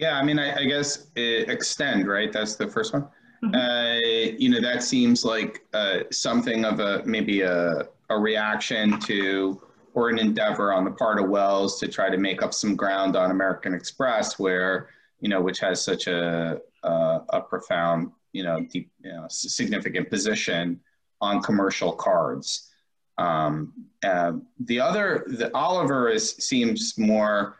Yeah, 0.00 0.18
I 0.18 0.24
mean, 0.24 0.38
I, 0.38 0.60
I 0.60 0.64
guess 0.64 1.08
extend, 1.14 2.08
right? 2.08 2.32
That's 2.32 2.56
the 2.56 2.66
first 2.66 2.94
one. 2.94 3.06
Mm-hmm. 3.44 3.54
Uh, 3.54 4.34
you 4.38 4.48
know, 4.48 4.60
that 4.60 4.82
seems 4.82 5.26
like 5.26 5.62
uh, 5.74 6.00
something 6.10 6.64
of 6.64 6.80
a 6.80 7.02
maybe 7.04 7.42
a, 7.42 7.86
a 8.08 8.18
reaction 8.18 8.98
to 9.00 9.60
or 9.92 10.08
an 10.08 10.18
endeavor 10.18 10.72
on 10.72 10.84
the 10.84 10.90
part 10.90 11.20
of 11.20 11.28
Wells 11.28 11.78
to 11.80 11.88
try 11.88 12.08
to 12.08 12.16
make 12.16 12.42
up 12.42 12.54
some 12.54 12.76
ground 12.76 13.14
on 13.14 13.30
American 13.30 13.74
Express, 13.74 14.38
where 14.38 14.88
you 15.20 15.28
know, 15.28 15.42
which 15.42 15.58
has 15.60 15.84
such 15.84 16.06
a 16.06 16.58
a, 16.82 17.20
a 17.30 17.40
profound, 17.42 18.10
you 18.32 18.42
know, 18.42 18.66
deep, 18.72 18.90
you 19.04 19.12
know, 19.12 19.26
significant 19.28 20.08
position 20.08 20.80
on 21.20 21.42
commercial 21.42 21.92
cards. 21.92 22.70
Um, 23.18 23.74
uh, 24.02 24.32
the 24.60 24.80
other, 24.80 25.26
the 25.26 25.54
Oliver 25.54 26.08
is 26.08 26.30
seems 26.36 26.96
more 26.96 27.56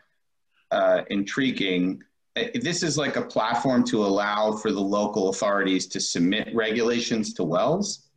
uh, 0.70 1.02
intriguing 1.10 2.02
this 2.62 2.82
is 2.82 2.96
like 2.96 3.16
a 3.16 3.22
platform 3.22 3.84
to 3.84 4.04
allow 4.04 4.52
for 4.52 4.72
the 4.72 4.80
local 4.80 5.30
authorities 5.30 5.86
to 5.88 6.00
submit 6.00 6.54
regulations 6.54 7.32
to 7.34 7.44
wells? 7.44 8.10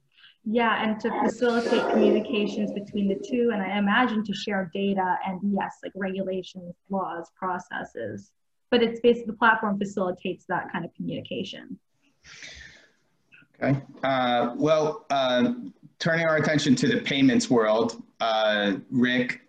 Yeah 0.46 0.84
and 0.84 1.00
to 1.00 1.10
facilitate 1.24 1.90
communications 1.90 2.72
between 2.74 3.08
the 3.08 3.16
two 3.16 3.52
and 3.54 3.62
i 3.62 3.78
imagine 3.78 4.26
to 4.26 4.34
share 4.34 4.70
data 4.74 5.18
and 5.26 5.40
yes 5.44 5.78
like 5.84 5.94
regulations 5.96 6.76
laws 6.90 7.32
processes. 7.38 8.32
But 8.70 8.84
it's 8.84 9.00
basically 9.00 9.32
the 9.32 9.38
platform 9.38 9.78
facilitates 9.78 10.46
that 10.50 10.72
kind 10.72 10.84
of 10.84 10.94
communication. 10.96 11.80
Okay. 13.62 13.80
Uh, 14.04 14.54
well 14.58 15.06
uh, 15.10 15.54
turning 16.00 16.26
our 16.26 16.38
attention 16.38 16.76
to 16.76 16.88
the 16.88 17.00
payments 17.00 17.50
world 17.50 18.04
uh, 18.20 18.74
rick 18.92 19.42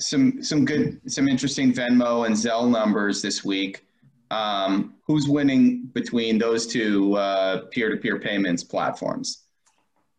some 0.00 0.42
some 0.42 0.64
good 0.64 1.00
some 1.10 1.28
interesting 1.28 1.72
venmo 1.72 2.26
and 2.26 2.34
zelle 2.34 2.70
numbers 2.70 3.22
this 3.22 3.44
week 3.44 3.87
um, 4.30 4.94
who's 5.06 5.28
winning 5.28 5.90
between 5.94 6.38
those 6.38 6.66
two 6.66 7.14
uh, 7.14 7.66
peer-to-peer 7.70 8.18
payments 8.18 8.62
platforms? 8.64 9.44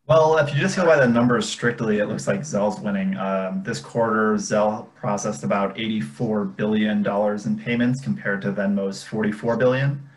Well, 0.10 0.40
if 0.40 0.52
you 0.52 0.60
just 0.60 0.76
go 0.76 0.86
by 0.86 1.00
the 1.00 1.08
numbers 1.08 1.48
strictly, 1.48 2.00
it 2.00 2.08
looks 2.08 2.26
like 2.26 2.40
Zelle's 2.40 2.80
winning. 2.80 3.16
Um, 3.18 3.62
this 3.62 3.80
quarter, 3.80 4.34
Zelle 4.38 4.92
processed 4.96 5.44
about 5.44 5.76
$84 5.76 6.56
billion 6.56 7.06
in 7.06 7.60
payments 7.64 8.02
compared 8.02 8.42
to 8.42 8.52
Venmo's 8.52 9.04
44 9.04 9.58
billion. 9.58 10.10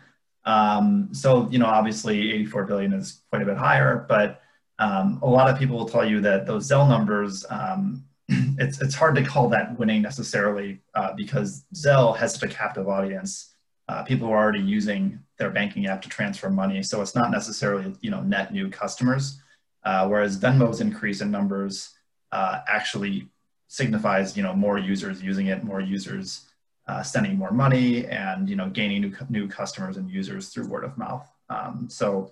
Um, 0.45 1.09
so, 1.11 1.47
you 1.51 1.59
know, 1.59 1.67
obviously 1.67 2.33
84 2.33 2.63
billion 2.65 2.93
is 2.93 3.21
quite 3.29 3.43
a 3.43 3.45
bit 3.45 3.55
higher, 3.55 4.07
but 4.09 4.41
um, 4.79 5.19
a 5.21 5.27
lot 5.27 5.47
of 5.47 5.59
people 5.59 5.77
will 5.77 5.87
tell 5.87 6.03
you 6.03 6.21
that 6.21 6.47
those 6.47 6.67
Zelle 6.67 6.89
numbers, 6.89 7.45
um, 7.51 8.03
it's, 8.27 8.81
it's 8.81 8.95
hard 8.95 9.13
to 9.13 9.23
call 9.23 9.47
that 9.49 9.77
winning 9.77 10.01
necessarily 10.01 10.81
uh, 10.95 11.13
because 11.15 11.65
Zelle 11.75 12.17
has 12.17 12.33
such 12.33 12.49
a 12.49 12.53
captive 12.53 12.87
audience 12.87 13.52
uh, 13.89 14.03
people 14.03 14.27
who 14.27 14.33
are 14.33 14.41
already 14.41 14.61
using 14.61 15.19
their 15.37 15.49
banking 15.49 15.87
app 15.87 16.01
to 16.01 16.09
transfer 16.09 16.49
money. 16.49 16.81
So 16.83 17.01
it's 17.01 17.15
not 17.15 17.31
necessarily 17.31 17.93
you 18.01 18.11
know 18.11 18.21
net 18.21 18.53
new 18.53 18.69
customers. 18.69 19.39
Uh, 19.83 20.07
whereas 20.07 20.37
Venmo's 20.37 20.79
increase 20.79 21.19
in 21.19 21.29
numbers 21.29 21.89
uh, 22.31 22.61
actually 22.67 23.27
signifies 23.67 24.37
you 24.37 24.43
know 24.43 24.53
more 24.53 24.77
users 24.77 25.21
using 25.21 25.47
it, 25.47 25.63
more 25.63 25.81
users 25.81 26.49
uh, 26.87 27.03
sending 27.03 27.37
more 27.37 27.51
money, 27.51 28.05
and 28.07 28.49
you 28.49 28.55
know 28.55 28.69
gaining 28.69 29.01
new 29.01 29.13
new 29.29 29.47
customers 29.47 29.97
and 29.97 30.09
users 30.09 30.49
through 30.49 30.67
word 30.67 30.83
of 30.83 30.97
mouth. 30.97 31.29
Um, 31.49 31.87
so 31.89 32.31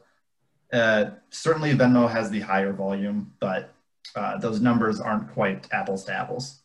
uh, 0.71 1.11
certainly 1.29 1.73
Venmo 1.73 2.09
has 2.09 2.29
the 2.29 2.39
higher 2.39 2.71
volume, 2.71 3.33
but 3.39 3.73
uh, 4.15 4.37
those 4.37 4.61
numbers 4.61 4.99
aren't 4.99 5.31
quite 5.31 5.67
apples 5.71 6.05
to 6.05 6.13
apples. 6.13 6.60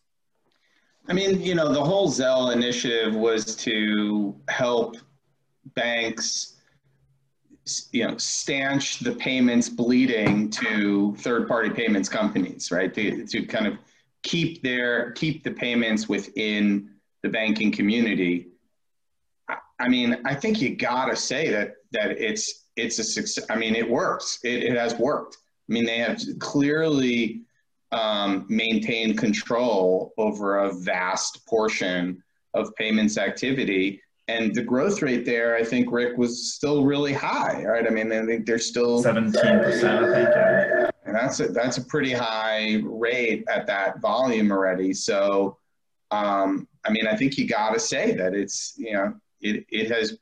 I 1.08 1.12
mean, 1.12 1.40
you 1.40 1.54
know, 1.54 1.72
the 1.72 1.82
whole 1.82 2.08
Zelle 2.10 2.52
initiative 2.52 3.14
was 3.14 3.54
to 3.56 4.34
help 4.48 4.96
banks, 5.74 6.56
you 7.92 8.06
know, 8.06 8.16
stanch 8.16 9.00
the 9.00 9.12
payments 9.12 9.68
bleeding 9.68 10.50
to 10.50 11.14
third-party 11.18 11.70
payments 11.70 12.08
companies, 12.08 12.70
right? 12.72 12.92
To, 12.94 13.24
to 13.24 13.46
kind 13.46 13.66
of 13.66 13.78
keep 14.22 14.62
their 14.62 15.12
keep 15.12 15.44
the 15.44 15.52
payments 15.52 16.08
within 16.08 16.90
the 17.22 17.28
banking 17.28 17.70
community. 17.70 18.48
I 19.78 19.88
mean, 19.88 20.16
I 20.24 20.34
think 20.34 20.60
you 20.60 20.74
gotta 20.74 21.14
say 21.14 21.50
that 21.50 21.74
that 21.92 22.10
it's 22.12 22.64
it's 22.76 22.98
a 22.98 23.04
success. 23.04 23.46
I 23.48 23.56
mean, 23.56 23.76
it 23.76 23.88
works. 23.88 24.40
It, 24.42 24.64
it 24.64 24.76
has 24.76 24.94
worked. 24.96 25.36
I 25.68 25.72
mean, 25.72 25.84
they 25.84 25.98
have 25.98 26.20
clearly 26.40 27.42
um, 27.92 28.46
maintain 28.48 29.16
control 29.16 30.12
over 30.18 30.58
a 30.58 30.72
vast 30.72 31.46
portion 31.46 32.22
of 32.54 32.74
payments 32.76 33.18
activity. 33.18 34.00
And 34.28 34.54
the 34.54 34.62
growth 34.62 35.02
rate 35.02 35.24
there, 35.24 35.54
I 35.54 35.62
think, 35.62 35.92
Rick, 35.92 36.18
was 36.18 36.52
still 36.52 36.84
really 36.84 37.12
high, 37.12 37.64
right? 37.64 37.86
I 37.86 37.90
mean, 37.90 38.10
I 38.12 38.26
think 38.26 38.44
they're 38.44 38.58
still 38.58 39.02
17%, 39.02 39.36
I 39.36 40.14
think. 40.14 40.28
Yeah. 40.34 40.90
And 41.04 41.14
that's 41.14 41.38
a, 41.38 41.48
that's 41.48 41.78
a 41.78 41.84
pretty 41.84 42.12
high 42.12 42.82
rate 42.84 43.44
at 43.48 43.66
that 43.68 44.00
volume 44.00 44.50
already. 44.50 44.92
So, 44.92 45.58
um, 46.10 46.66
I 46.84 46.90
mean, 46.90 47.06
I 47.06 47.16
think 47.16 47.38
you 47.38 47.46
got 47.46 47.74
to 47.74 47.80
say 47.80 48.12
that 48.14 48.34
it's 48.34 48.74
you 48.76 48.92
know 48.92 49.14
it 49.40 49.64
it 49.70 49.90
has 49.90 50.18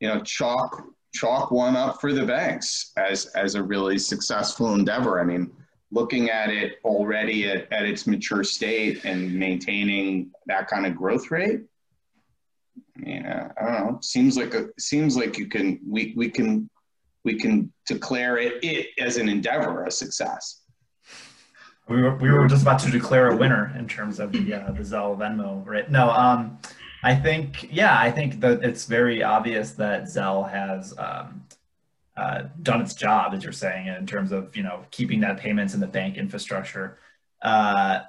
you 0.00 0.08
know 0.08 0.20
chalk 0.22 0.84
chalk 1.12 1.50
one 1.50 1.76
up 1.76 2.00
for 2.00 2.12
the 2.12 2.24
banks 2.24 2.92
as 2.96 3.26
as 3.26 3.54
a 3.54 3.62
really 3.62 3.98
successful 3.98 4.74
endeavor. 4.74 5.20
I 5.20 5.24
mean, 5.24 5.50
looking 5.92 6.30
at 6.30 6.50
it 6.50 6.78
already 6.84 7.48
at, 7.48 7.72
at 7.72 7.84
its 7.84 8.06
mature 8.06 8.44
state 8.44 9.04
and 9.04 9.34
maintaining 9.34 10.30
that 10.46 10.68
kind 10.68 10.86
of 10.86 10.96
growth 10.96 11.30
rate. 11.30 11.62
Mean, 12.96 13.24
uh, 13.24 13.52
I 13.60 13.64
don't 13.64 13.72
know. 13.72 13.98
Seems 14.02 14.36
like 14.36 14.54
a 14.54 14.68
seems 14.78 15.16
like 15.16 15.38
you 15.38 15.48
can 15.48 15.80
we 15.86 16.12
we 16.16 16.28
can 16.28 16.68
we 17.24 17.34
can 17.34 17.72
declare 17.86 18.38
it 18.38 18.62
it 18.62 18.88
as 18.98 19.16
an 19.16 19.28
endeavor 19.28 19.84
a 19.84 19.90
success. 19.90 20.62
We 21.88 22.02
were, 22.02 22.14
we 22.16 22.30
were 22.30 22.46
just 22.46 22.62
about 22.62 22.78
to 22.80 22.90
declare 22.90 23.30
a 23.30 23.36
winner 23.36 23.74
in 23.76 23.88
terms 23.88 24.20
of 24.20 24.32
the 24.32 24.54
uh, 24.54 24.72
the 24.72 24.82
Zelle 24.82 25.16
Venmo, 25.18 25.66
right? 25.66 25.90
No, 25.90 26.10
um, 26.10 26.58
I 27.02 27.14
think 27.14 27.68
yeah, 27.72 27.98
I 27.98 28.10
think 28.10 28.40
that 28.40 28.62
it's 28.62 28.84
very 28.84 29.22
obvious 29.22 29.72
that 29.72 30.04
Zelle 30.04 30.48
has 30.50 30.94
um, 30.98 31.46
uh, 32.16 32.42
done 32.62 32.80
its 32.80 32.94
job, 32.94 33.34
as 33.34 33.42
you're 33.42 33.52
saying, 33.52 33.86
in 33.86 34.06
terms 34.06 34.32
of 34.32 34.54
you 34.56 34.62
know 34.62 34.84
keeping 34.90 35.20
that 35.20 35.38
payments 35.38 35.74
in 35.74 35.80
the 35.80 35.86
bank 35.86 36.16
infrastructure. 36.16 36.98
Uh, 37.42 38.00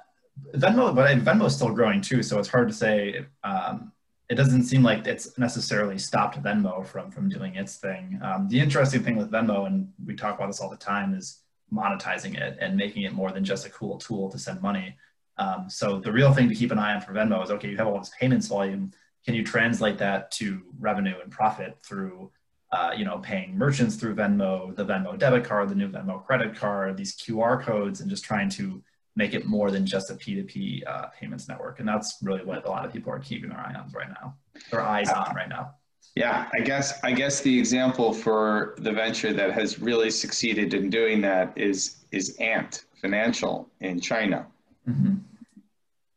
Venmo, 0.54 0.94
but 0.94 1.18
Venmo 1.18 1.46
is 1.46 1.54
still 1.54 1.72
growing 1.72 2.00
too, 2.00 2.22
so 2.22 2.38
it's 2.38 2.48
hard 2.48 2.68
to 2.68 2.74
say. 2.74 3.26
Um, 3.44 3.92
it 4.28 4.36
doesn't 4.36 4.64
seem 4.64 4.82
like 4.82 5.06
it's 5.06 5.36
necessarily 5.36 5.98
stopped 5.98 6.42
Venmo 6.42 6.86
from 6.86 7.10
from 7.10 7.28
doing 7.28 7.56
its 7.56 7.76
thing. 7.76 8.18
Um, 8.22 8.48
the 8.48 8.60
interesting 8.60 9.02
thing 9.02 9.16
with 9.16 9.30
Venmo, 9.30 9.66
and 9.66 9.92
we 10.04 10.14
talk 10.14 10.36
about 10.36 10.46
this 10.46 10.60
all 10.60 10.70
the 10.70 10.76
time, 10.76 11.14
is 11.14 11.40
monetizing 11.72 12.38
it 12.38 12.58
and 12.60 12.76
making 12.76 13.02
it 13.02 13.12
more 13.12 13.30
than 13.30 13.44
just 13.44 13.66
a 13.66 13.70
cool 13.70 13.98
tool 13.98 14.30
to 14.30 14.38
send 14.38 14.60
money. 14.62 14.96
Um, 15.38 15.68
so 15.68 15.98
the 15.98 16.12
real 16.12 16.32
thing 16.32 16.48
to 16.48 16.54
keep 16.54 16.70
an 16.70 16.78
eye 16.78 16.94
on 16.94 17.00
for 17.00 17.12
Venmo 17.12 17.42
is 17.42 17.50
okay, 17.50 17.68
you 17.68 17.76
have 17.76 17.86
all 17.86 17.98
this 17.98 18.12
payments 18.18 18.48
volume. 18.48 18.92
Can 19.24 19.34
you 19.34 19.44
translate 19.44 19.98
that 19.98 20.30
to 20.32 20.62
revenue 20.78 21.14
and 21.22 21.30
profit 21.30 21.78
through, 21.84 22.30
uh, 22.72 22.90
you 22.96 23.04
know, 23.04 23.18
paying 23.18 23.56
merchants 23.56 23.96
through 23.96 24.14
Venmo, 24.14 24.74
the 24.74 24.84
Venmo 24.84 25.18
debit 25.18 25.44
card, 25.44 25.68
the 25.68 25.74
new 25.74 25.88
Venmo 25.88 26.24
credit 26.24 26.56
card, 26.56 26.96
these 26.96 27.14
QR 27.16 27.62
codes, 27.62 28.00
and 28.00 28.08
just 28.08 28.24
trying 28.24 28.48
to 28.50 28.82
make 29.14 29.34
it 29.34 29.44
more 29.44 29.70
than 29.70 29.84
just 29.84 30.10
a 30.10 30.14
P2P 30.14 30.82
uh, 30.86 31.06
payments 31.08 31.48
network. 31.48 31.80
And 31.80 31.88
that's 31.88 32.18
really 32.22 32.42
what 32.42 32.64
a 32.64 32.70
lot 32.70 32.86
of 32.86 32.92
people 32.92 33.12
are 33.12 33.18
keeping 33.18 33.50
their 33.50 33.58
eye 33.58 33.74
on 33.74 33.90
right 33.92 34.08
now, 34.08 34.34
their 34.70 34.80
eyes 34.80 35.10
on 35.10 35.34
right 35.34 35.50
now. 35.50 35.74
Yeah, 36.16 36.48
I 36.54 36.60
guess 36.60 36.98
I 37.02 37.12
guess 37.12 37.40
the 37.40 37.58
example 37.58 38.12
for 38.12 38.74
the 38.78 38.92
venture 38.92 39.32
that 39.32 39.52
has 39.52 39.78
really 39.78 40.10
succeeded 40.10 40.74
in 40.74 40.90
doing 40.90 41.20
that 41.22 41.52
is 41.56 42.04
is 42.10 42.36
Ant 42.36 42.84
Financial 43.00 43.70
in 43.80 43.98
China, 43.98 44.46
mm-hmm. 44.88 45.14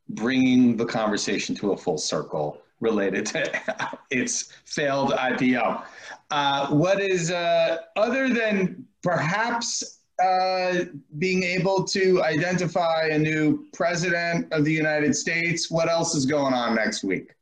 bringing 0.09 0.75
the 0.75 0.85
conversation 0.85 1.55
to 1.55 1.71
a 1.71 1.77
full 1.77 1.97
circle 1.97 2.61
related 2.81 3.25
to 3.27 3.97
its 4.09 4.51
failed 4.65 5.11
IPO. 5.11 5.83
Uh, 6.31 6.67
what 6.69 6.99
is 6.99 7.31
uh, 7.31 7.77
other 7.95 8.29
than 8.29 8.85
perhaps 9.03 9.95
uh, 10.21 10.85
being 11.17 11.43
able 11.43 11.83
to 11.83 12.23
identify 12.23 13.07
a 13.07 13.17
new 13.17 13.65
president 13.73 14.51
of 14.53 14.63
the 14.63 14.71
United 14.71 15.13
States. 15.15 15.69
What 15.69 15.89
else 15.89 16.15
is 16.15 16.25
going 16.25 16.53
on 16.53 16.75
next 16.75 17.03
week? 17.03 17.33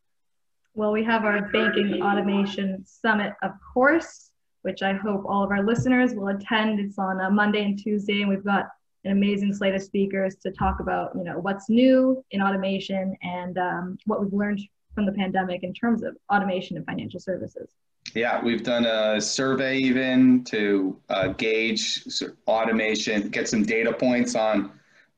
Well, 0.73 0.91
we 0.91 1.03
have 1.03 1.23
our 1.23 1.49
Banking 1.51 2.01
Automation 2.01 2.83
Summit, 2.85 3.33
of 3.43 3.51
course, 3.73 4.31
which 4.63 4.81
I 4.81 4.93
hope 4.93 5.23
all 5.27 5.43
of 5.43 5.51
our 5.51 5.63
listeners 5.63 6.15
will 6.15 6.29
attend. 6.29 6.79
It's 6.79 6.97
on 6.97 7.21
a 7.21 7.29
Monday 7.29 7.63
and 7.63 7.77
Tuesday, 7.77 8.21
and 8.21 8.29
we've 8.29 8.43
got 8.43 8.69
an 9.05 9.11
amazing 9.11 9.53
slate 9.53 9.75
of 9.75 9.83
speakers 9.83 10.35
to 10.37 10.49
talk 10.49 10.79
about, 10.79 11.11
you 11.15 11.23
know, 11.23 11.37
what's 11.37 11.69
new 11.69 12.25
in 12.31 12.41
automation 12.41 13.15
and 13.21 13.57
um, 13.59 13.97
what 14.05 14.19
we've 14.19 14.33
learned 14.33 14.61
from 14.95 15.05
the 15.05 15.11
pandemic 15.11 15.61
in 15.61 15.73
terms 15.73 16.01
of 16.01 16.17
automation 16.33 16.77
and 16.77 16.85
financial 16.87 17.19
services. 17.19 17.69
Yeah, 18.15 18.43
we've 18.43 18.63
done 18.63 18.85
a 18.85 19.19
survey 19.19 19.77
even 19.77 20.43
to 20.45 20.99
uh, 21.09 21.29
gauge 21.29 22.03
automation, 22.47 23.29
get 23.29 23.49
some 23.49 23.63
data 23.63 23.91
points 23.91 24.35
on 24.35 24.71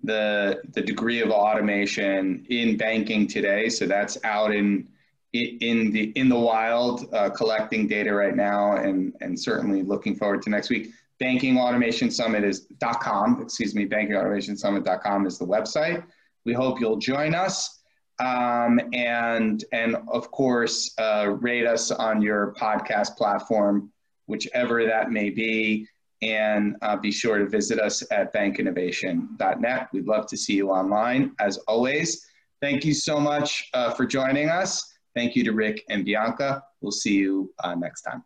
the 0.03 0.61
the 0.73 0.81
degree 0.81 1.21
of 1.21 1.29
automation 1.29 2.45
in 2.49 2.77
banking 2.77 3.27
today. 3.27 3.69
So 3.69 3.85
that's 3.85 4.17
out 4.23 4.53
in 4.53 4.87
in 5.33 5.91
the 5.91 6.11
in 6.15 6.29
the 6.29 6.39
wild, 6.39 7.13
uh, 7.13 7.29
collecting 7.31 7.87
data 7.87 8.13
right 8.13 8.35
now, 8.35 8.77
and 8.77 9.13
and 9.19 9.37
certainly 9.37 9.83
looking 9.83 10.15
forward 10.15 10.41
to 10.43 10.49
next 10.49 10.69
week. 10.69 10.91
Banking 11.19 11.57
Automation 11.57 12.11
Summit 12.11 12.43
is 12.43 12.67
.com. 13.01 13.41
Excuse 13.41 13.73
me, 13.73 13.85
Banking 13.85 14.15
Automation 14.15 14.57
Summit.com 14.57 15.25
is 15.25 15.37
the 15.37 15.45
website. 15.45 16.03
We 16.45 16.53
hope 16.53 16.79
you'll 16.79 16.97
join 16.97 17.33
us. 17.33 17.83
Um, 18.19 18.79
and 18.93 19.63
and 19.73 19.97
of 20.07 20.31
course 20.31 20.93
uh, 20.97 21.35
rate 21.41 21.65
us 21.65 21.91
on 21.91 22.21
your 22.21 22.53
podcast 22.53 23.17
platform, 23.17 23.91
whichever 24.27 24.85
that 24.85 25.11
may 25.11 25.29
be, 25.29 25.87
and 26.21 26.77
uh, 26.81 26.95
be 26.95 27.11
sure 27.11 27.39
to 27.39 27.45
visit 27.47 27.79
us 27.79 28.03
at 28.11 28.33
bankinnovation.net. 28.33 29.89
We'd 29.91 30.07
love 30.07 30.27
to 30.27 30.37
see 30.37 30.53
you 30.53 30.69
online 30.69 31.35
as 31.39 31.57
always. 31.67 32.25
Thank 32.61 32.85
you 32.85 32.93
so 32.93 33.19
much 33.19 33.69
uh, 33.73 33.91
for 33.91 34.05
joining 34.05 34.49
us. 34.49 34.93
Thank 35.13 35.35
you 35.35 35.43
to 35.43 35.51
Rick 35.51 35.83
and 35.89 36.05
Bianca. 36.05 36.63
We'll 36.81 36.91
see 36.91 37.15
you 37.15 37.53
uh, 37.63 37.75
next 37.75 38.01
time. 38.01 38.23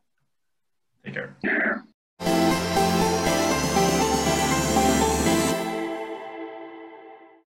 Take 1.03 1.15
care. 2.19 2.68